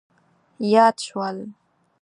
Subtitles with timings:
[0.73, 1.37] یاد شول.